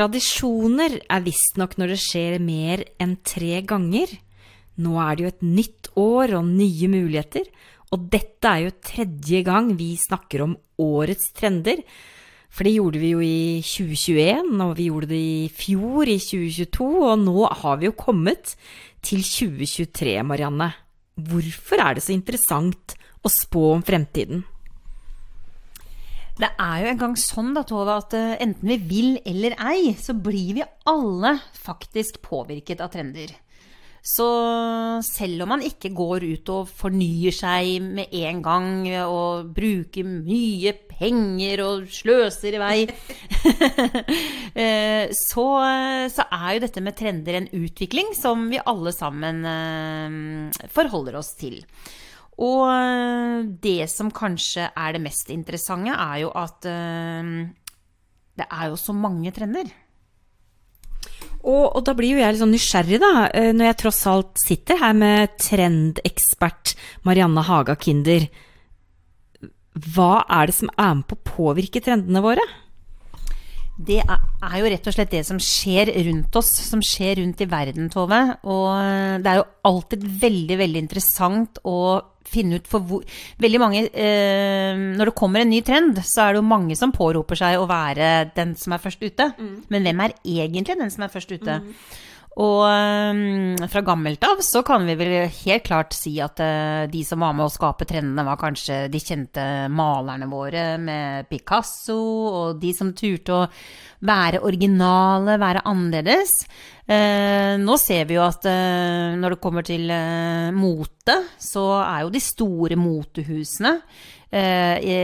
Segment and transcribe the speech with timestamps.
[0.00, 4.08] Tradisjoner er visstnok når det skjer mer enn tre ganger.
[4.80, 7.50] Nå er det jo et nytt år og nye muligheter,
[7.92, 11.82] og dette er jo tredje gang vi snakker om årets trender.
[12.48, 16.88] For det gjorde vi jo i 2021, og vi gjorde det i fjor, i 2022,
[17.10, 18.54] og nå har vi jo kommet
[19.04, 20.70] til 2023, Marianne.
[21.28, 24.46] Hvorfor er det så interessant å spå om fremtiden?
[26.40, 29.92] Det er jo en gang sånn da, Tove, at uh, enten vi vil eller ei,
[30.00, 33.34] så blir vi alle faktisk påvirket av trender.
[34.00, 34.26] Så
[35.04, 38.70] selv om man ikke går ut og fornyer seg med en gang
[39.04, 42.78] og bruker mye penger og sløser i vei,
[44.64, 45.46] eh, så,
[46.08, 51.34] så, er jo dette med trender en utvikling som vi alle sammen uh, forholder oss
[51.36, 51.60] til.
[52.40, 57.46] Og eh, det som kanskje er det mest interessante, er jo at uh,
[58.40, 59.68] det er jo så mange trender.
[61.40, 64.40] Og, og, da blir jo jeg litt sånn nysgjerrig, da, eh, når jeg tross alt
[64.42, 66.74] sitter her med trendekspert
[67.08, 68.26] Marianne Haga Kinder.
[69.94, 72.44] Hva er det som er med på å påvirke trendene våre?
[73.80, 77.48] Det er jo rett og slett det som skjer rundt oss, som skjer rundt i
[77.48, 78.20] verden, Tove.
[78.44, 81.78] Og det er jo alltid veldig, veldig interessant å
[82.30, 83.06] finne ut for hvor
[83.40, 86.94] Veldig mange eh, Når det kommer en ny trend, så er det jo mange som
[86.94, 89.32] påroper seg å være den som er først ute.
[89.38, 89.56] Mm.
[89.72, 91.58] Men hvem er egentlig den som er først ute?
[91.64, 91.74] Mm.
[92.40, 97.02] Og um, fra gammelt av så kan vi vel helt klart si at uh, de
[97.04, 101.98] som var med å skape trendene, var kanskje de kjente malerne våre med Picasso,
[102.30, 103.46] og de som turte å
[104.08, 106.38] være originale, være annerledes.
[106.88, 109.92] Uh, nå ser vi jo at uh, når det kommer til
[110.56, 114.96] mote, så er jo de store motehusene Eh, i,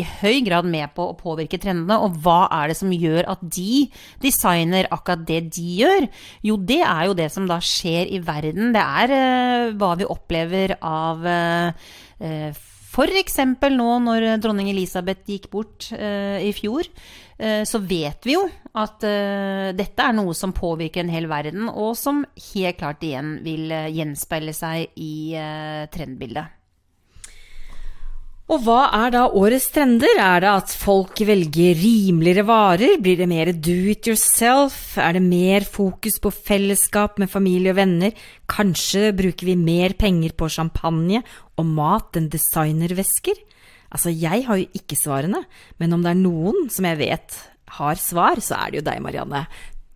[0.00, 1.98] i, høy grad med på å påvirke trendene.
[2.00, 3.86] Og hva er det som gjør at de
[4.24, 6.08] designer akkurat det de gjør?
[6.48, 8.72] Jo, det er jo det som da skjer i verden.
[8.76, 12.62] Det er uh, hva vi opplever av uh,
[12.94, 13.38] F.eks.
[13.74, 16.86] nå når dronning Elisabeth gikk bort uh, i fjor,
[17.42, 18.44] uh, så vet vi jo
[18.74, 23.38] at uh, dette er noe som påvirker en hel verden, og som helt klart igjen
[23.44, 25.34] vil gjenspeile seg i
[25.94, 26.63] trendbildet.
[28.44, 30.18] Og hva er da årets trender?
[30.20, 32.98] Er det at folk velger rimeligere varer?
[33.00, 34.98] Blir det mer do it yourself?
[35.00, 38.12] Er det mer fokus på fellesskap med familie og venner?
[38.44, 41.22] Kanskje bruker vi mer penger på champagne
[41.56, 43.40] og mat enn designervesker?
[43.88, 45.40] Altså, jeg har jo ikke svarene,
[45.80, 47.40] men om det er noen som jeg vet
[47.78, 49.46] har svar, så er det jo deg, Marianne.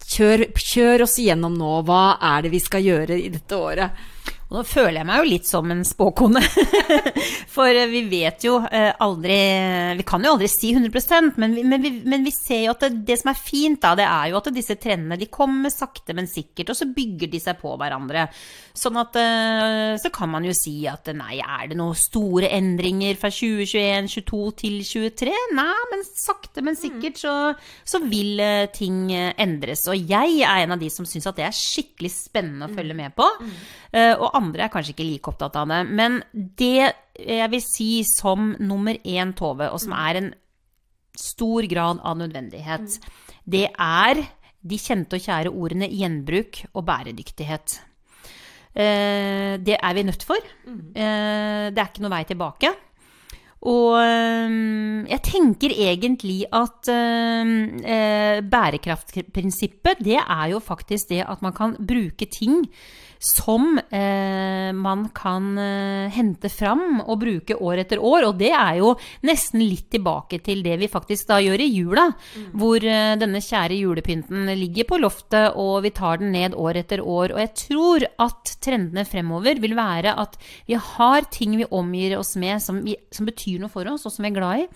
[0.08, 1.82] Kjør, kjør oss igjennom nå.
[1.84, 4.08] Hva er det vi skal gjøre i dette året?
[4.48, 6.40] Og nå føler jeg meg jo litt som en spåkone.
[7.54, 9.36] For eh, vi vet jo eh, aldri
[9.98, 12.86] Vi kan jo aldri si 100 men vi, men vi, men vi ser jo at
[12.86, 16.16] det, det, som er fint, da, det er jo at disse trendene de kommer sakte,
[16.16, 18.24] men sikkert, og så bygger de seg på hverandre.
[18.78, 23.20] Sånn at eh, Så kan man jo si at nei, er det noen store endringer
[23.20, 25.36] fra 2021, 2022 til 2023?
[25.58, 27.34] Nei, men sakte, men sikkert så,
[27.84, 28.40] så vil
[28.72, 29.84] ting endres.
[29.90, 32.96] Og jeg er en av de som syns at det er skikkelig spennende å følge
[32.96, 33.26] med på.
[33.42, 33.54] Mm.
[34.22, 35.82] Og andre er kanskje ikke like opptatt av det.
[35.98, 40.32] Men det jeg vil si som nummer én, Tove, og som er en
[41.18, 42.98] stor grad av nødvendighet,
[43.48, 44.22] det er
[44.68, 47.78] de kjente og kjære ordene gjenbruk og bæredyktighet.
[48.78, 50.38] Eh, det er vi nødt for.
[50.68, 52.70] Eh, det er ikke noe vei tilbake.
[53.68, 54.48] Og eh,
[55.10, 56.90] jeg tenker egentlig at
[58.52, 62.66] bærekraftprinsippet, det er jo faktisk det at man kan bruke ting
[63.18, 68.28] som eh, man kan eh, hente fram og bruke år etter år.
[68.28, 68.92] Og det er jo
[69.26, 72.06] nesten litt tilbake til det vi faktisk da gjør i jula.
[72.14, 72.46] Mm.
[72.60, 77.02] Hvor eh, denne kjære julepynten ligger på loftet, og vi tar den ned år etter
[77.02, 77.34] år.
[77.34, 80.38] Og jeg tror at trendene fremover vil være at
[80.68, 84.14] vi har ting vi omgir oss med som, vi, som betyr noe for oss, og
[84.14, 84.68] som vi er glad i.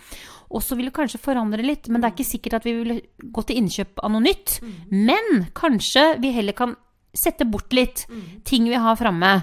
[0.53, 2.99] Og så vil det kanskje forandre litt, men det er ikke sikkert at vi vil
[3.33, 4.59] gå til innkjøp av noe nytt.
[4.61, 4.75] Mm.
[5.09, 6.75] Men kanskje vi heller kan
[7.13, 8.25] sette bort litt mm.
[8.49, 9.35] ting vi har framme.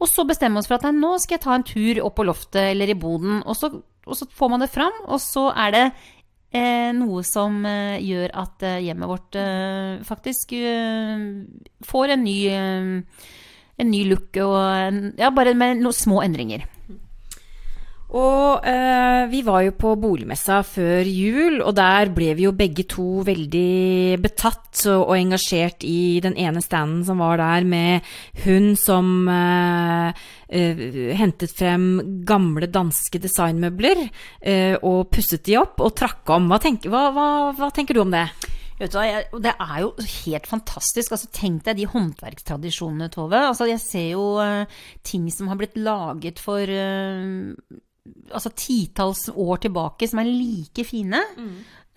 [0.00, 2.26] Og så bestemme oss for at nei, nå skal jeg ta en tur opp på
[2.28, 3.42] loftet eller i boden.
[3.44, 3.72] Og så,
[4.06, 5.84] og så får man det fram, og så er det
[6.56, 11.26] eh, noe som eh, gjør at eh, hjemmet vårt eh, faktisk eh,
[11.86, 13.30] får en ny, eh,
[13.80, 16.64] en ny look og ja, bare med noen små endringer.
[18.10, 22.82] Og eh, vi var jo på boligmessa før jul, og der ble vi jo begge
[22.90, 28.08] to veldig betatt og, og engasjert i den ene standen som var der, med
[28.42, 30.82] hun som eh, eh,
[31.20, 36.48] hentet frem gamle danske designmøbler eh, og pusset de opp og trakk om.
[36.50, 38.24] Hva tenker, hva, hva, hva tenker, du om det?
[38.80, 41.14] Vet du hva, jeg, det er jo helt fantastisk.
[41.14, 43.38] Altså, tenk deg de håndverkstradisjonene, Tove.
[43.52, 47.78] Altså, jeg ser jo eh, ting som har blitt laget for eh,
[48.30, 51.20] altså, titalls år tilbake, som er like fine.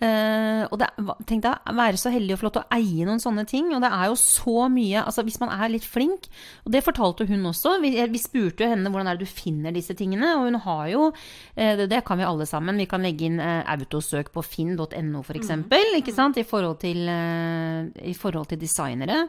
[0.02, 0.88] Eh, og det,
[1.28, 3.70] tenk deg å være så heldig og flott å eie noen sånne ting.
[3.76, 6.26] Og det er jo så mye altså Hvis man er litt flink,
[6.66, 9.74] og det fortalte hun også Vi, vi spurte jo henne hvordan er det du finner
[9.74, 12.80] disse tingene, og hun har jo uh, det, det kan vi alle sammen.
[12.80, 15.54] Vi kan legge inn uh, autosøk på finn.no f.eks.
[15.62, 15.68] Mm.
[16.00, 16.40] Ikke sant?
[16.40, 19.24] I forhold til, eh, i forhold til designere.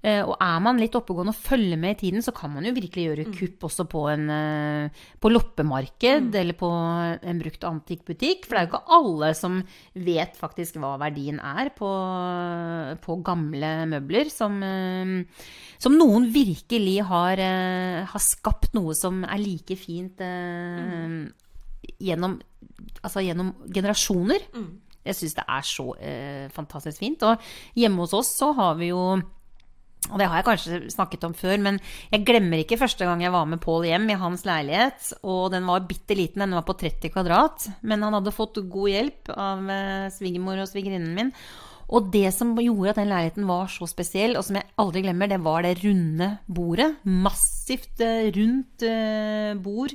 [0.00, 2.72] Eh, og er man litt oppegående og følger med i tiden, så kan man jo
[2.72, 6.70] virkelig gjøre kupp også på, en, eh, på loppemarked eller på
[7.20, 8.46] en brukt antikkbutikk.
[8.46, 9.58] For det er jo ikke alle som
[9.92, 11.90] vet faktisk hva verdien er på,
[13.04, 14.32] på gamle møbler.
[14.32, 15.44] Som, eh,
[15.80, 17.44] som noen virkelig har,
[18.08, 20.20] har, skapt noe som er like fint
[22.00, 22.36] gjennom,
[23.02, 24.48] altså gjennom generasjoner.
[25.00, 27.24] Jeg syns det er så eh, fantastisk fint.
[27.24, 29.02] Og hjemme hos oss så har vi jo
[30.08, 31.78] og det har jeg kanskje snakket om før, men
[32.10, 35.10] jeg glemmer ikke første gang jeg var med Pål hjem i hans leilighet.
[35.28, 37.68] Og den var bitte liten, den var på 30 kvadrat.
[37.84, 41.34] Men han hadde fått god hjelp av eh, svigermor og svigerinnen min.
[41.90, 45.30] Og det som gjorde at den leiligheten var så spesiell, og som jeg aldri glemmer,
[45.30, 46.90] det var det runde bordet.
[47.04, 49.94] Massivt eh, rundt eh, bord.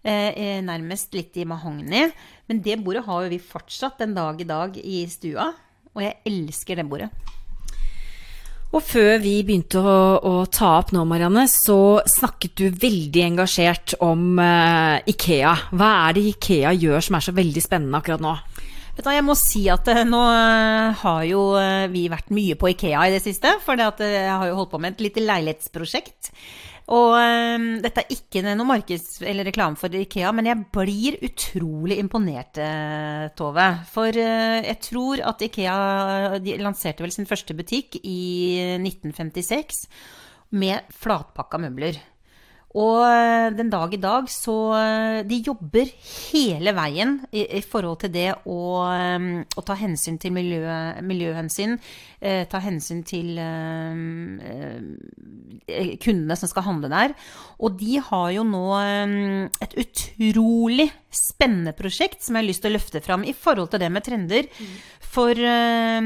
[0.00, 2.06] nærmest litt i mahogni.
[2.48, 5.50] Men det bordet har jo vi fortsatt den dag i dag i stua.
[5.96, 7.10] Og jeg elsker det bordet.
[8.70, 13.96] Og før vi begynte å, å, ta opp nå, Marianne, så snakket du veldig engasjert
[14.06, 15.56] om uh, Ikea.
[15.74, 18.36] Hva er det Ikea gjør som er så veldig spennende akkurat nå?
[18.94, 21.42] Vet du, jeg må si at uh, nå uh, har jo
[21.90, 23.56] vi vært mye på Ikea i det siste.
[23.64, 26.30] For jeg har jo holdt på med et lite leilighetsprosjekt.
[26.90, 32.00] Og um, dette er ikke noe markeds- eller reklame for Ikea, men jeg blir utrolig
[32.02, 33.66] imponert, uh, Tove.
[33.92, 35.76] For uh, jeg tror at Ikea
[36.58, 38.22] lanserte vel sin første butikk i
[38.80, 39.84] 1956
[40.58, 42.00] med flatpakka møbler.
[42.78, 45.88] Og eh, den dag i dag så eh, De jobber
[46.30, 50.62] hele veien i, i forhold til det å, um, å ta hensyn til miljø,
[51.02, 51.74] miljøhensyn.
[52.20, 53.96] Eh, ta hensyn til eh,
[55.98, 57.16] kundene som skal handle der.
[57.58, 58.64] Og de har jo nå
[59.66, 63.82] et utrolig spennende prosjekt som jeg har lyst til å løfte fram i forhold til
[63.82, 64.46] det med trender.
[64.46, 64.78] Mm.
[65.10, 65.98] For uh,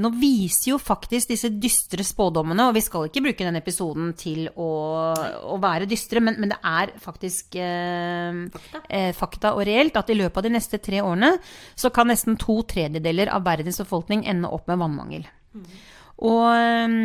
[0.00, 4.46] nå viser jo faktisk disse dystre spådommene, og vi skal ikke bruke den episoden til
[4.48, 4.68] å,
[5.52, 8.80] å være dystre, men, men, det er faktisk uh, fakta.
[8.88, 9.52] Uh, fakta.
[9.52, 11.34] og reelt at i løpet av de neste tre årene
[11.76, 15.28] så kan nesten to tredjedeler av verdens befolkning ende opp med vannmangel.
[15.52, 15.68] Mm.
[16.24, 16.96] Og um,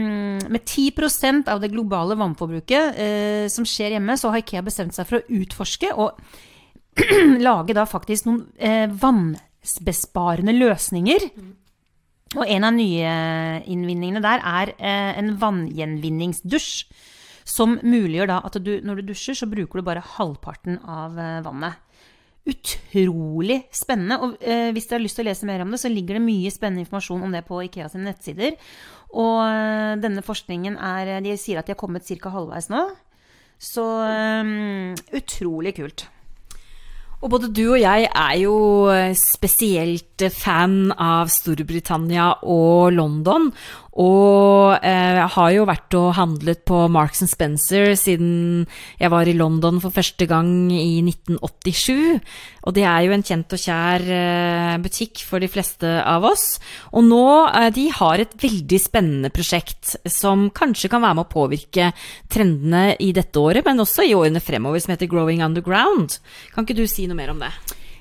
[0.54, 5.20] med 10% av det globale vannforbruket som skjer hjemme, så har Ikea bestemt seg for
[5.20, 6.16] å utforske og
[7.48, 9.34] lage da faktisk noen vann
[9.86, 11.30] besparende løsninger.
[12.38, 16.74] Og en av nyinnvinningene der er eh, en vanngjenvinningsdusj.
[17.50, 21.40] Som muliggjør da at du, når du dusjer, så bruker du bare halvparten av eh,
[21.46, 21.80] vannet.
[22.50, 24.20] Utrolig spennende.
[24.22, 26.28] Og eh, hvis dere har lyst til å lese mer om det, så ligger det
[26.28, 28.60] mye spennende informasjon om det på Ikea sine nettsider.
[29.18, 32.36] Og eh, denne forskningen er De sier at de har kommet ca.
[32.38, 32.86] halvveis nå.
[33.58, 34.54] Så eh,
[35.18, 36.06] utrolig kult.
[37.20, 38.56] Og både du og jeg er jo
[38.94, 43.50] eh, spesielt fan av Storbritannia og London.
[44.00, 48.64] Og eh, jeg har jo vært og handlet på Marks Spencer siden
[49.00, 52.22] jeg var i London for første gang i 1987.
[52.64, 56.46] Og det er jo en kjent og kjær eh, butikk for de fleste av oss.
[56.94, 61.34] Og nå eh, de har et veldig spennende prosjekt som kanskje kan være med å
[61.34, 61.92] påvirke
[62.32, 66.22] trendene i dette året, men også i årene fremover, som heter Growing Underground.
[66.56, 67.52] Kan ikke du si noe mer om det?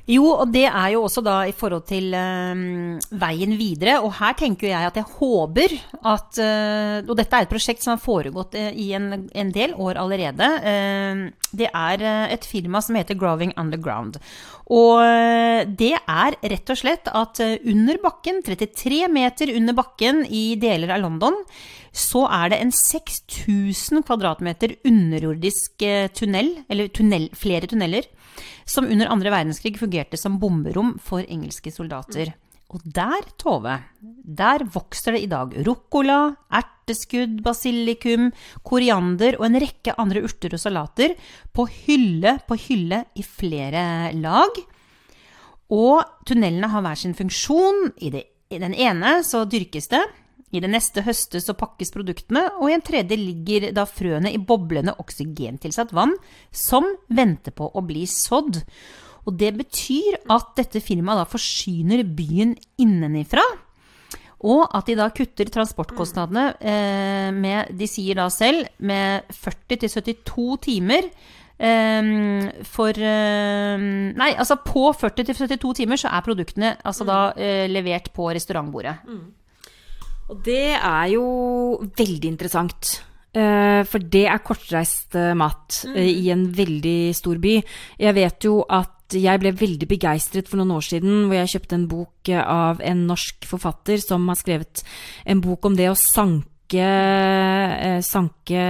[0.09, 3.99] Jo, og det er jo også da i forhold til um, veien videre.
[4.01, 7.93] Og her tenker jeg at jeg håper at uh, Og dette er et prosjekt som
[7.93, 10.49] har foregått uh, i en, en, del år allerede.
[10.65, 14.17] Uh, det er et firma som heter Growing Underground.
[14.69, 15.01] Og
[15.81, 21.01] det er rett og slett at under bakken, 33 meter under bakken i deler av
[21.07, 21.39] London,
[21.89, 25.87] så er det en 6000 kvadratmeter underjordisk
[26.21, 28.13] tunnel, eller tunnel, flere tunneler
[28.69, 32.35] som under andre verdenskrig fungerte som bomberom for engelske soldater.
[32.69, 38.29] Og der, Tove, der vokser det i dag ruccola, erteskudd, basilikum,
[38.61, 41.15] koriander og en rekke andre urter og salater
[41.57, 44.61] på hylle på hylle i flere lag.
[45.73, 47.95] Og tunnelene har hver sin funksjon.
[48.05, 50.05] I, det, I den ene så dyrkes det,
[50.51, 54.41] i det neste høstes og pakkes produktene, og i en tredje ligger da frøene i
[54.41, 56.15] boblende oksygentilsatt vann
[56.55, 58.63] som venter på å bli sådd.
[59.29, 63.45] Og det betyr at dette firmaet da forsyner byen innenifra.
[64.49, 71.11] Og at de da kutter transportkostnadene eh, med, de sier da selv, med 40-72 timer.
[71.59, 73.75] eh, for eh,
[74.23, 78.95] Nei, altså på 40-72 timer så er produktene altså da eh, levert på restaurantbordet.
[80.29, 81.25] Og det er jo
[81.99, 82.99] veldig interessant.
[83.33, 85.97] Eh, For det er kortreist eh, mat mm.
[86.05, 87.57] i en veldig stor by.
[88.01, 91.77] Jeg vet jo at jeg ble veldig begeistret for noen år siden hvor jeg kjøpte
[91.79, 94.83] en bok av en norsk forfatter som har skrevet
[95.25, 96.53] en bok om det å sanke
[98.05, 98.63] sanke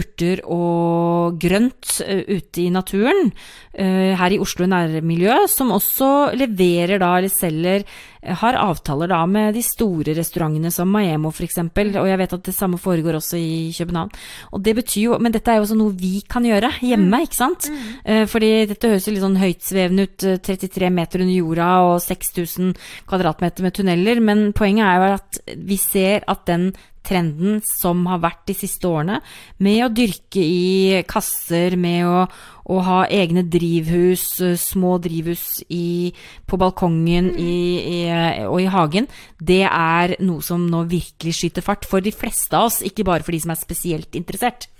[0.00, 3.28] urter og grønt ute i naturen
[3.76, 7.84] her i Oslo nærmiljø, som også leverer da, eller selger,
[8.22, 12.54] har avtaler da med de store restaurantene som Maemo f.eks., og jeg vet at det
[12.54, 14.10] samme foregår også i København.
[14.52, 17.36] Og det betyr jo, Men dette er jo også noe vi kan gjøre hjemme, ikke
[17.36, 17.70] sant?
[18.04, 22.00] Eh, fordi dette høres jo litt sånn høytsvevende ut, eh, 33 meter under jorda og
[22.04, 22.76] 6000
[23.08, 26.72] kvadratmeter med tunneler, men poenget er jo at vi ser at den
[27.06, 29.20] trenden som har vært de siste årene,
[29.58, 32.24] med å dyrke i kasser, med å,
[32.70, 36.12] å ha egne drivhus, eh, små drivhus i,
[36.46, 38.00] på balkongen i, i,
[38.46, 42.70] og i hagen, det er noe som nå virkelig skyter fart for de fleste av
[42.70, 44.70] oss, ikke bare for de som er spesielt interessert.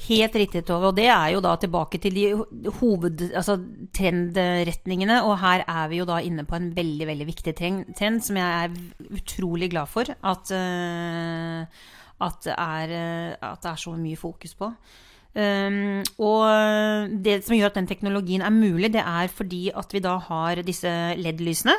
[0.00, 0.90] Helt riktig, Tove.
[0.90, 3.58] Og det er jo da tilbake til de hoved, altså.
[5.20, 8.64] Og her er vi jo da inne på en veldig, veldig viktig trend, som jeg
[8.64, 11.60] er utrolig glad for at, uh,
[12.20, 14.72] at, er, eh, at det er så mye fokus på.
[15.30, 20.02] Um, og det som gjør at den teknologien er mulig, det er fordi at vi
[20.02, 21.76] da har disse LED-lysene.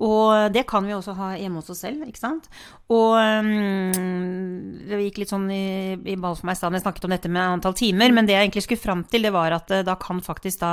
[0.00, 2.48] Og det kan vi også ha hjemme hos oss selv, ikke sant.
[2.90, 7.06] Og um, det gikk litt sånn i, i ball for meg i stedet jeg snakket
[7.06, 9.70] om dette med antall timer, men det jeg egentlig skulle fram til, det var at
[9.76, 10.72] eh, da kan faktisk da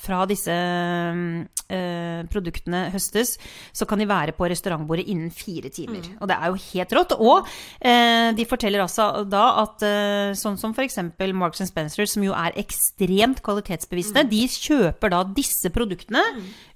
[0.00, 3.36] fra disse uh, produktene høstes,
[3.76, 6.08] så kan de være på restaurantbordet innen fire timer.
[6.18, 7.16] Og det er jo helt rått.
[7.20, 11.02] Og uh, de forteller altså da at uh, sånn som f.eks.
[11.34, 16.24] Marks Spencer, som jo er ekstremt kvalitetsbevisste, de kjøper da disse produktene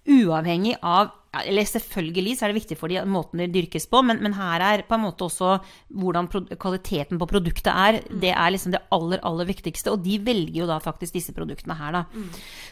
[0.09, 4.20] uavhengig av eller selvfølgelig så er det viktig for de måten det dyrkes på, men,
[4.25, 5.58] men her er på en måte også
[6.00, 8.00] hvordan kvaliteten på produktet er.
[8.08, 9.92] Det er liksom det aller, aller viktigste.
[9.92, 12.04] Og de velger jo da faktisk disse produktene her, da.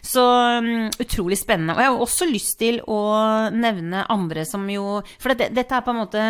[0.01, 1.77] Så um, utrolig spennende.
[1.77, 3.01] Og jeg har også lyst til å
[3.53, 6.23] nevne andre som jo For det, dette er på en måte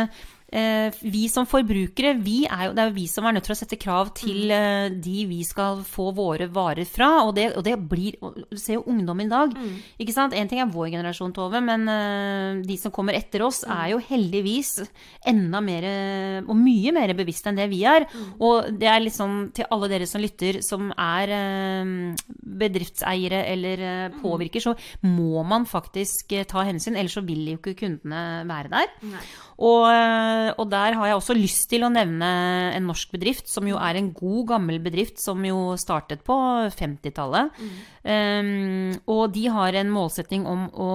[0.47, 3.59] vi som forbrukere, vi er jo, det er jo vi som er nødt til å
[3.59, 7.25] sette krav til eh, de vi skal få våre varer fra.
[7.27, 9.55] Og det, og det blir Du ser jo ungdom i dag.
[9.99, 10.37] ikke sant?
[10.37, 14.03] En ting er vår generasjon, Tove, men eh, de som kommer etter oss, er jo
[14.03, 14.79] heldigvis
[15.27, 15.85] enda mer
[16.47, 18.07] og mye mer bevisste enn det vi er.
[18.39, 21.91] Og det er liksom til alle dere som lytter, som er eh,
[22.63, 24.75] bedriftseiere eller eh, påvirker, så
[25.07, 28.95] må man faktisk eh, ta hensyn, ellers så vil jo ikke kundene være der.
[29.57, 32.29] Og, eh, og der har jeg også lyst til å nevne
[32.77, 36.37] en norsk bedrift, som jo er en god, gammel bedrift, som jo startet på
[36.77, 37.57] 50-tallet.
[38.05, 40.93] Um, og de har en målsetting om å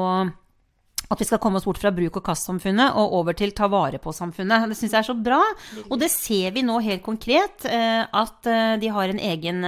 [1.11, 3.99] at vi skal komme oss bort fra bruk- og kastsamfunnet og over til ta vare
[3.99, 4.69] på-samfunnet.
[4.71, 5.41] Det syns jeg er så bra.
[5.89, 9.67] Og det ser vi nå helt konkret, eh, at eh, de har en egen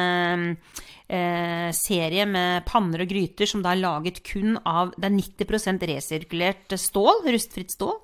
[1.76, 6.74] serie med panner og gryter som da er laget kun av Det er 90% resirkulert
[6.80, 8.00] stål, rustfritt stål.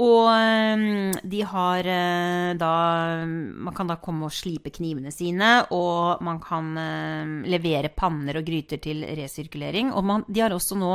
[0.00, 0.24] Og
[1.28, 2.70] de har øh, da
[3.26, 6.72] Man kan da komme og slipe knivene sine, og man kan
[7.44, 9.92] levere panner og gryter til resirkulering.
[9.92, 10.94] Og man, de har også nå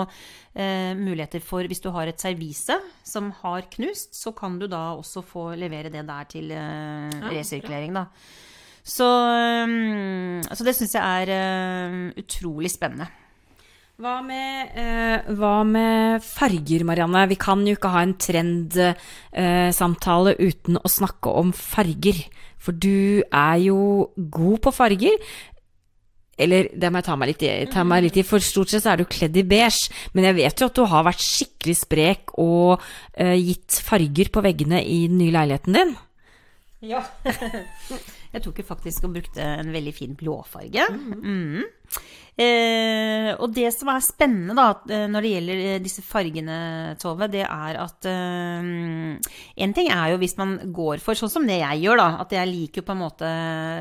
[0.56, 2.74] eh, muligheter for Hvis du har et servise
[3.04, 7.94] som har knust, så kan du da også få levere det der til eh, resirkulering,
[7.94, 8.08] da.
[8.88, 9.04] Så,
[10.48, 11.32] så det syns jeg er
[11.92, 13.10] uh, utrolig spennende.
[13.98, 17.26] Hva med, eh, hva med farger, Marianne?
[17.32, 22.30] Vi kan jo ikke ha en trendsamtale uten å snakke om farger.
[22.62, 25.18] For du er jo god på farger.
[26.38, 29.02] Eller det må jeg ta meg litt i, meg litt i for stort sett er
[29.02, 29.90] du kledd i beige.
[30.14, 32.78] Men jeg vet jo at du har vært skikkelig sprek og
[33.18, 35.98] eh, gitt farger på veggene i den nye leiligheten din.
[36.86, 37.02] Ja.
[38.34, 40.88] jeg tok jo faktisk og brukte en veldig fin blåfarge.
[40.92, 41.64] Mhm.
[42.38, 46.58] Eh, og det som er spennende da, eh, når det gjelder eh, disse fargene,
[47.02, 48.68] Tove, det er at eh,
[49.58, 52.10] En ting er jo hvis man går for sånn som det jeg gjør, da.
[52.22, 53.32] At jeg liker jo på en måte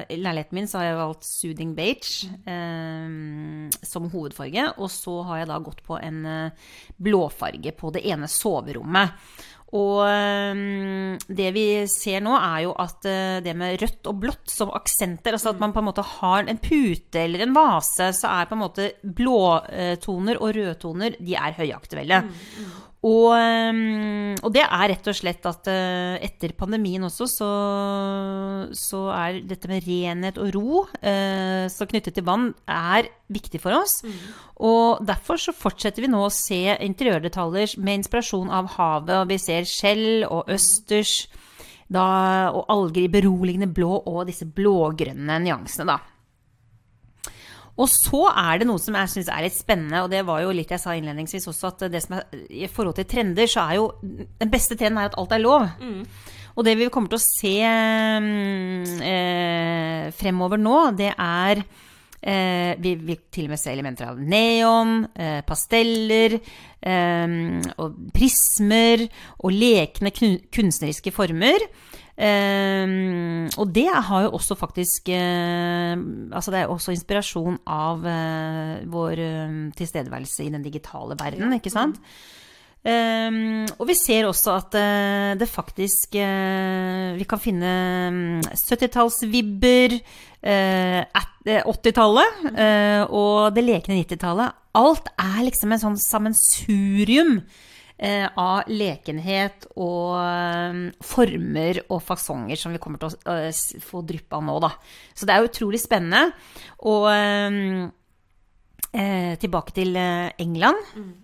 [0.08, 4.70] I leiligheten min så har jeg valgt soothing beige eh, som hovedfarge.
[4.80, 9.20] Og så har jeg da gått på en eh, blåfarge på det ene soverommet.
[9.76, 10.00] Og
[11.26, 15.36] det vi ser nå, er jo at øh, det med rødt og blått som aksenter,
[15.36, 18.56] altså at man på en måte har en pute eller en vase, så er på
[18.56, 22.22] en måte blåtoner og rødtoner de er høyaktuelle.
[23.06, 27.50] Og, um, og, det er rett og slett at uh, etter pandemien også, så,
[28.74, 33.76] så, er dette med renhet og ro uh, så knyttet til vann, er viktig for
[33.78, 34.00] oss.
[34.02, 34.16] Mm.
[34.66, 39.14] Og derfor så fortsetter vi nå å se interiørdetaljer med inspirasjon av havet.
[39.20, 41.28] Og vi ser skjell og østers
[41.86, 42.06] da,
[42.50, 46.15] og alger i beroligende blå og disse blågrønne nyansene, da.
[47.76, 50.54] Og så er det noe som jeg syns er litt spennende, og det var jo
[50.56, 53.80] litt jeg sa innledningsvis også, at det som er, i forhold til trender, så er
[53.80, 53.90] jo
[54.40, 55.66] Den beste trenden er at alt er lov.
[55.80, 56.06] Mm.
[56.56, 57.56] Og det vi kommer til å se
[58.24, 64.22] mm, eh, fremover nå, det er eh, Vi vil til og med se elementer av
[64.24, 66.38] neon, eh, pasteller,
[66.80, 67.36] eh,
[67.76, 69.04] og prismer
[69.36, 71.68] og lekne kunstneriske former.
[72.16, 75.92] Um, og det har jo også faktisk uh,
[76.32, 81.68] Altså det er også inspirasjon av uh, vår uh, tilstedeværelse i den digitale verden, ikke
[81.74, 82.00] sant?
[82.86, 84.76] Um, og vi ser også at
[85.36, 87.72] det faktisk Vi kan finne
[88.46, 89.98] 70-tallsvibber,
[90.46, 92.30] 80-tallet
[93.10, 94.54] og det lekne 90-tallet.
[94.78, 97.40] Alt er liksom en sånn sammensurium
[97.96, 104.36] av lekenhet og eh, former og fasonger som vi kommer til å eh, få dryppe
[104.36, 104.70] av nå, da.
[105.16, 106.32] Så det er utrolig spennende.
[106.84, 107.88] Og eh,
[109.40, 110.76] tilbake til England.
[110.96, 111.14] Mm.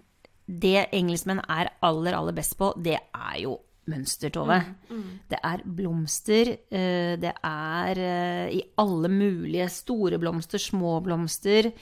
[0.63, 3.59] Det engelskmenn er aller, aller best på, det er jo
[3.93, 4.59] mønster, Tove.
[4.63, 5.13] Mm, mm.
[5.33, 6.51] Det er blomster.
[6.71, 8.01] Det er
[8.53, 11.73] i alle mulige store blomster, små blomster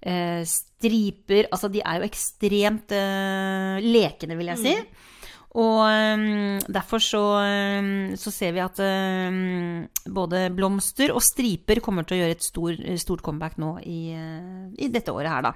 [0.00, 4.74] eh, striper Altså, de er jo ekstremt eh, lekende, vil jeg si.
[4.78, 5.06] Mm.
[5.58, 7.22] Og um, derfor så,
[7.80, 12.44] um, så, ser vi at um, både blomster og striper kommer til å gjøre et
[12.44, 15.54] stor, stort comeback nå i, uh, i, dette året her, da.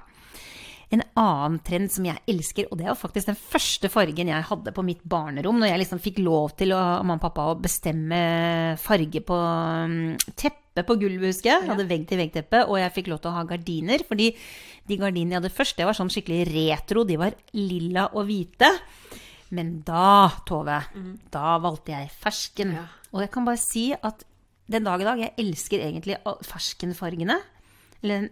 [0.93, 4.73] En annen trend som jeg elsker, og det er faktisk den første fargen jeg hadde
[4.75, 8.19] på mitt barnerom, når jeg liksom fikk lov til å, mamma og pappa å bestemme
[8.81, 9.39] farge på
[10.37, 11.67] tepp teppe på gulvet, husker jeg.
[11.69, 14.03] Hadde vegg-til-vegg-teppe, og jeg fikk lov til å ha gardiner.
[14.07, 14.31] Fordi
[14.89, 17.05] de gardinene jeg hadde først, det var sånn skikkelig retro.
[17.07, 18.71] De var lilla og hvite.
[19.53, 21.15] Men da, Tove, mm.
[21.33, 22.73] da valgte jeg fersken.
[22.79, 22.87] Ja.
[23.13, 24.25] Og jeg kan bare si at
[24.73, 27.37] den dag i dag, jeg elsker egentlig ferskenfargene.
[28.03, 28.27] Eller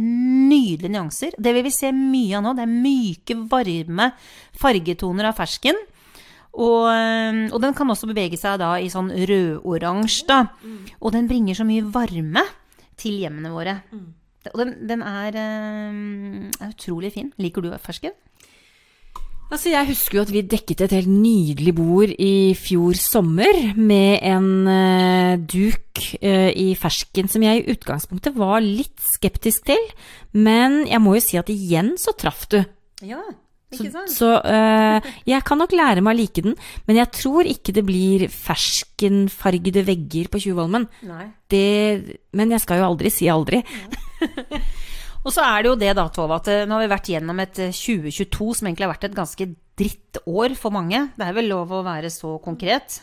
[0.00, 1.34] nydelige nyanser.
[1.36, 2.54] Det vil vi se mye av nå.
[2.56, 4.12] Det er myke, varme
[4.60, 5.76] fargetoner av fersken.
[6.50, 10.40] Og, eh, og, den kan også bevege seg da i sånn rødoransje, da.
[10.64, 10.80] Mm.
[10.98, 12.46] Og den bringer så mye varme
[13.00, 13.76] til hjemmene våre.
[13.94, 14.08] Mm.
[14.50, 17.30] Og den, den er, eh, er, utrolig fin.
[17.40, 18.16] Liker du fersken?
[19.50, 24.22] Altså, jeg husker jo at vi dekket et helt nydelig bord i fjor sommer med
[24.22, 29.88] en uh, duk uh, i fersken som jeg i utgangspunktet var litt skeptisk til.
[30.38, 32.60] Men jeg må jo si at igjen så traff du.
[33.02, 33.24] Ja.
[33.70, 36.56] Så, så uh, jeg kan nok lære meg å like den,
[36.88, 40.88] men jeg tror ikke det blir ferskenfargede vegger på Tjuvholmen.
[42.34, 43.62] Men jeg skal jo aldri si aldri.
[45.24, 47.42] og så er det jo det da, Tove, at eh, nå har vi vært gjennom
[47.44, 51.06] et 2022 eh, som egentlig har vært et ganske drittår for mange.
[51.14, 53.00] Det er vel lov å være så konkret.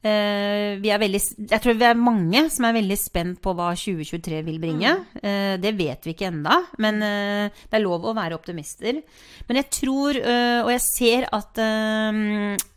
[0.00, 1.18] Uh, veldig,
[1.50, 4.94] jeg tror vi er mange som er veldig spent på hva 2023 vil bringe.
[4.96, 5.18] Mm.
[5.20, 9.02] Uh, det vet vi ikke enda, men uh, det er lov å være optimister.
[9.44, 11.58] Men jeg tror, og jeg ser at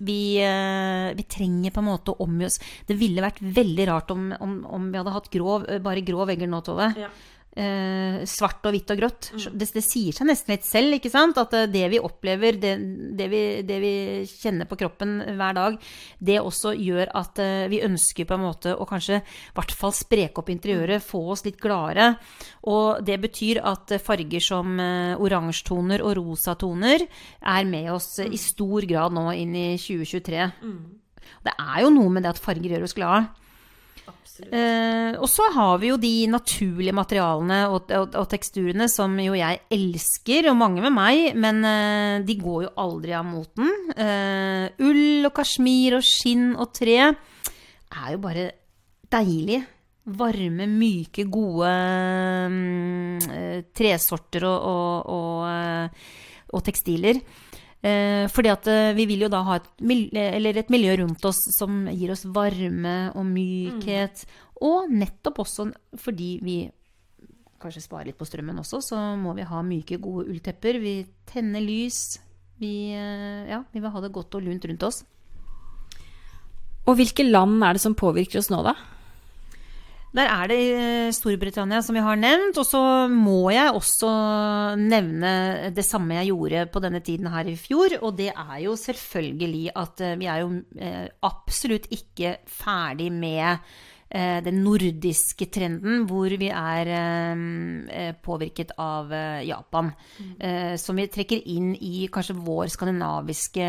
[0.01, 2.57] vi, vi, trenger på en måte å omgi oss
[2.87, 6.49] Det ville vært veldig rart om, om, om vi hadde hatt grov, bare grå vegger
[6.49, 6.89] nå, Tove.
[6.97, 7.11] Ja
[7.55, 9.29] eh, svart og hvitt og grått.
[9.33, 9.57] Mm.
[9.59, 11.39] Det, det, sier seg nesten litt selv, ikke sant?
[11.41, 12.73] At eh, det vi opplever, det,
[13.17, 13.93] det, vi, det, vi,
[14.29, 15.77] kjenner på kroppen hver dag,
[16.19, 19.95] det også gjør at eh, vi ønsker på en måte å kanskje i hvert fall
[19.95, 21.07] spreke opp interiøret, mm.
[21.07, 22.13] få oss litt gladere.
[22.71, 28.41] Og det betyr at farger som eh, oransjetoner og rosatoner er med oss i mm.
[28.41, 30.49] stor grad nå inn i 2023.
[30.63, 30.83] Mm.
[31.43, 33.42] Det er jo noe med det at farger gjør oss glade.
[34.41, 39.35] Eh, og så har vi jo de naturlige materialene og, og, og, teksturene som jo
[39.37, 43.69] jeg elsker, og mange med meg, men eh, de går jo aldri av moten.
[43.93, 48.49] Eh, ull og kasjmir og skinn og tre er jo bare
[49.13, 49.61] deilig.
[50.03, 51.69] Varme, myke, gode
[52.51, 53.21] mm,
[53.71, 56.01] tresorter og, og,
[56.51, 57.21] og tekstiler.
[57.83, 61.83] Eh, fordi at eh, vi vil jo da ha et, et, miljø rundt oss som
[61.91, 64.23] gir oss varme og mykhet.
[64.23, 64.37] Mm.
[64.63, 65.67] Og nettopp også
[65.99, 66.57] fordi vi
[67.63, 70.79] kanskje sparer litt på strømmen også, så må vi ha myke, gode ulltepper.
[70.83, 70.95] Vi
[71.27, 72.19] tenner lys.
[72.59, 75.03] Vi, eh, ja, vi vil ha det godt og lunt rundt oss.
[76.87, 78.75] Og hvilke land er det som påvirker oss nå, da?
[80.13, 82.57] Der er det eh, Storbritannia som vi har nevnt.
[82.61, 84.11] Og så må jeg også
[84.79, 87.97] nevne det samme jeg gjorde på denne tiden her i fjor.
[88.01, 93.73] Og det er jo selvfølgelig at eh, vi er jo eh, absolutt ikke ferdig med
[94.13, 99.09] den nordiske trenden, hvor vi er påvirket av
[99.41, 99.89] Japan.
[100.19, 100.77] Mm.
[100.77, 103.65] Som vi trekker inn i kanskje vår skandinaviske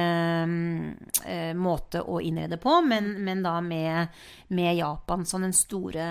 [1.56, 4.12] måte å innrede på, men, men da med
[4.54, 6.04] med Japan som store,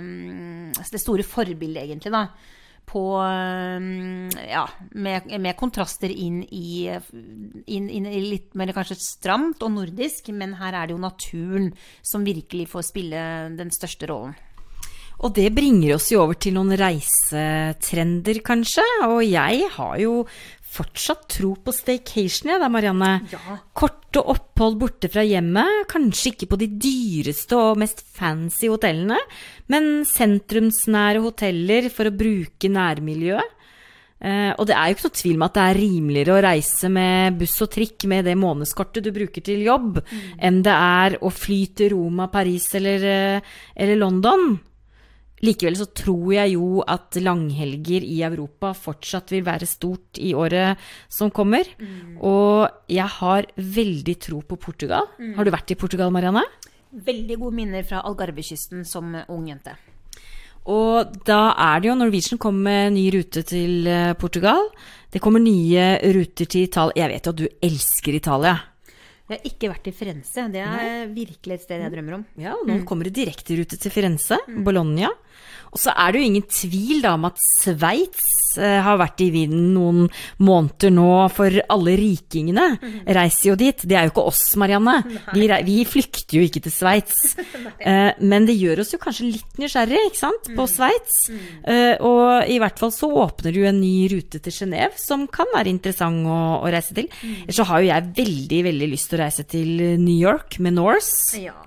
[0.00, 2.26] mm, det store forbildet, egentlig, da.
[2.86, 9.62] På mm, Ja, med, med kontraster inn i, inn, inn i, litt mer kanskje stramt
[9.66, 11.72] og nordisk, men her er det jo naturen
[12.02, 13.22] som virkelig får spille
[13.58, 14.36] den største rollen.
[15.24, 18.84] Og det bringer oss jo over til noen reisetrender, kanskje.
[19.06, 20.18] Og jeg har jo
[20.76, 23.12] fortsatt tro på staycation, jeg da, Marianne.
[23.32, 23.58] Ja.
[23.76, 29.18] Korte opphold borte fra hjemmet, kanskje ikke på de dyreste og mest fancy hotellene,
[29.72, 33.54] men sentrumsnære hoteller for å bruke nærmiljøet.
[34.16, 36.88] Eh, og det er jo ikke noe tvil om at det er rimeligere å reise
[36.88, 40.22] med buss og trikk med det månedskortet du bruker til jobb, mm.
[40.48, 44.56] enn det er å fly til Roma, Paris eller, eh, eller London.
[45.46, 50.82] Likevel så tror jeg jo at langhelger i Europa fortsatt vil være stort i året
[51.08, 51.68] som kommer.
[51.80, 52.20] Mm.
[52.26, 55.08] Og jeg har veldig tro på Portugal.
[55.18, 55.34] Mm.
[55.38, 56.44] Har du vært i Portugal, Marianne?
[56.96, 59.76] Veldig gode minner fra Algarvekysten som ung jente.
[60.66, 64.66] Og da er det jo Norwegian kommer med ny rute til eh, Portugal.
[65.12, 67.04] Det kommer nye ruter til Italia.
[67.04, 68.56] Jeg vet jo at du elsker Italia.
[69.26, 70.42] Jeg har ikke vært i Firenze.
[70.54, 72.24] Det er virkelig et sted jeg drømmer om.
[72.38, 72.84] Ja, og nå mm.
[72.86, 74.60] kommer det direkterute til Firenze, mm.
[74.66, 75.10] Bologna.
[75.76, 79.28] Og så er det jo ingen tvil da om at Sveits eh, har vært i
[79.34, 80.06] vinden noen
[80.40, 82.94] måneder nå, for alle rikingene mm.
[83.12, 83.84] reiser jo dit.
[83.84, 84.94] Det er jo ikke oss, Marianne.
[85.36, 87.36] Vi, vi, flykter jo ikke til Sveits.
[87.90, 90.72] eh, men det gjør oss jo kanskje litt nysgjerrig, ikke sant, på mm.
[90.72, 91.20] Sveits.
[91.28, 91.44] Mm.
[91.74, 95.52] Eh, og i hvert fall så åpner du en ny rute til Genéve som kan
[95.52, 97.12] være interessant å, å reise til.
[97.20, 97.38] Mm.
[97.44, 100.80] Ellers så har jo jeg veldig, veldig lyst til å reise til New York med
[100.80, 101.44] Norse.
[101.44, 101.58] Ja.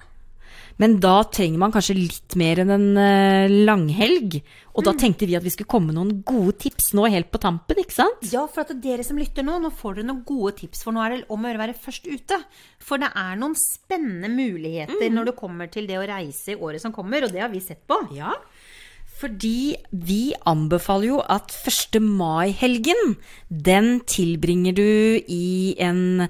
[0.79, 4.39] Men da trenger man kanskje litt mer enn en uh, langhelg.
[4.79, 4.99] Og da mm.
[5.01, 7.97] tenkte vi at vi skulle komme med noen gode tips nå helt på tampen, ikke
[7.97, 8.23] sant?
[8.31, 10.85] Ja, for at dere som lytter nå, nå får dere noen gode tips.
[10.87, 12.41] For nå er det om å gjøre å være først ute.
[12.83, 15.15] For det er noen spennende muligheter mm.
[15.17, 17.63] når det kommer til det å reise i året som kommer, og det har vi
[17.63, 17.99] sett på.
[18.15, 18.31] Ja,
[19.19, 21.99] fordi vi anbefaler jo at 1.
[21.99, 23.17] mai-helgen,
[23.49, 26.29] den tilbringer du i en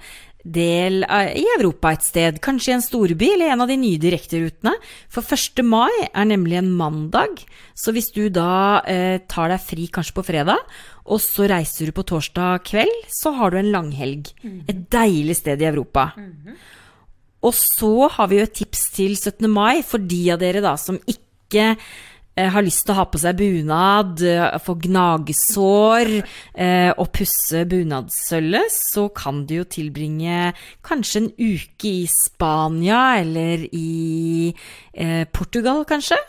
[0.53, 4.73] del i Europa et sted, kanskje i en storby eller en av de nye direkterutene.
[5.11, 5.63] For 1.
[5.67, 7.43] mai er nemlig en mandag,
[7.77, 10.61] så hvis du da eh, tar deg fri kanskje på fredag,
[11.09, 14.29] og så reiser du på torsdag kveld, så har du en langhelg.
[14.43, 14.59] Mm.
[14.69, 16.11] Et deilig sted i Europa.
[16.17, 16.59] Mm.
[17.47, 19.47] Og så har vi jo et tips til 17.
[19.49, 21.71] mai for de av dere da som ikke
[22.47, 28.71] har lyst til å ha på seg bunad, eh, få gnagesår eh, og pusse bunadsølvet,
[28.71, 30.53] så kan du jo tilbringe
[30.85, 34.53] kanskje en uke i Spania eller i
[34.93, 36.19] eh, Portugal, kanskje.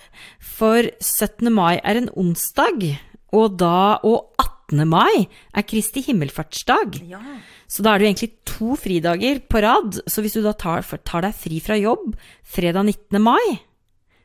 [0.41, 1.53] For 17.
[1.55, 2.91] mai er en onsdag,
[3.37, 4.85] og da og 18.
[4.89, 7.01] mai er Kristi himmelfartsdag.
[7.11, 7.23] Ja.
[7.71, 10.03] Så da er det jo egentlig to fridager på rad.
[10.11, 13.23] Så hvis du da tar, tar deg fri fra jobb fredag 19.
[13.23, 13.61] mai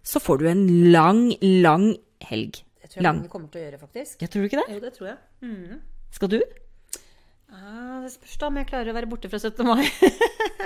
[0.06, 1.90] så får du en lang, lang
[2.30, 2.62] helg.
[2.82, 3.24] Det tror jeg lang.
[3.24, 4.20] mange kommer til å gjøre, faktisk.
[4.22, 4.68] Jeg tror du ikke det?
[4.76, 5.18] Jo, det tror jeg.
[5.42, 5.82] Mm.
[6.16, 6.40] Skal du?
[7.56, 9.66] Ah, det spørs da om jeg klarer å være borte fra 17.
[9.66, 9.86] mai.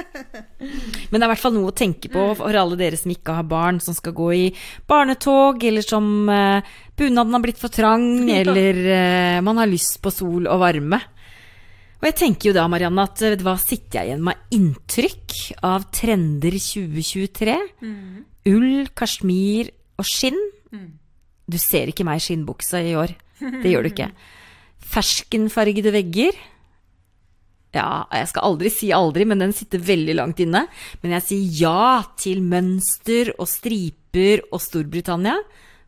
[1.09, 2.39] Men det er i hvert fall noe å tenke på mm.
[2.39, 4.45] for alle dere som ikke har barn, som skal gå i
[4.89, 6.65] barnetog, eller som uh,
[6.97, 8.05] bunaden har blitt for trang,
[8.39, 11.01] eller uh, man har lyst på sol og varme.
[11.99, 15.33] Og jeg tenker jo da, Marianne, at eh, hva sitter jeg igjen med inntrykk
[15.67, 17.55] av trender 2023?
[17.83, 18.21] Mm.
[18.49, 20.39] Ull, kasjmir og skinn.
[20.73, 20.91] Mm.
[21.49, 23.15] Du ser ikke meg i skinnbuksa i år.
[23.39, 24.09] Det gjør du ikke.
[24.89, 26.37] Ferskenfargede vegger.
[27.75, 30.65] Ja, jeg skal aldri si aldri, men den sitter veldig langt inne.
[31.03, 35.37] Men jeg sier ja til mønster og striper og Storbritannia.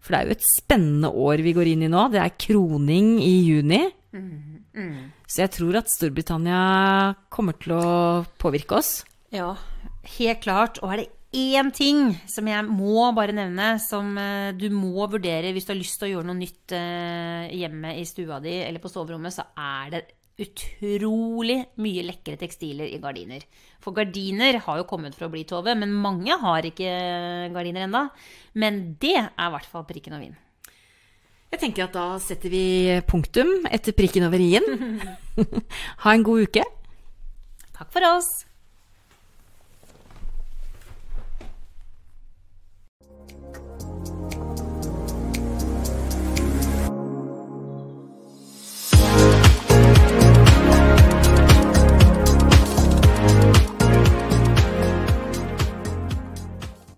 [0.02, 2.08] For det er jo et spennende år vi går inn i nå.
[2.14, 3.82] Det er kroning i juni.
[4.14, 5.00] Mm, mm.
[5.30, 6.62] Så jeg tror at Storbritannia
[7.34, 7.90] kommer til å
[8.42, 8.94] påvirke oss.
[9.34, 9.54] Ja,
[10.18, 10.82] helt klart.
[10.82, 15.54] Og er det én ting som jeg må bare nevne, som uh, du må vurdere
[15.56, 18.84] hvis du har lyst til å gjøre noe nytt uh, hjemme i stua di eller
[18.84, 20.04] på soverommet, så er det
[20.42, 23.44] utrolig mye lekre tekstiler i gardiner.
[23.84, 26.92] For gardiner har jo kommet for å bli, Tove, men mange har ikke
[27.54, 28.06] gardiner ennå.
[28.58, 30.40] Men det er i hvert fall prikken over i-en.
[31.52, 32.66] Jeg tenker at da setter vi
[33.08, 35.02] punktum etter prikken over i-en.
[36.06, 36.64] ha en god uke.
[37.76, 38.32] Takk for oss.